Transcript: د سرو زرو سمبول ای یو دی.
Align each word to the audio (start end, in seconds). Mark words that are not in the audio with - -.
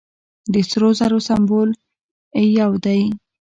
د 0.53 0.55
سرو 0.69 0.89
زرو 0.99 1.19
سمبول 1.27 1.69
ای 2.35 2.45
یو 2.59 2.71
دی. 2.85 3.01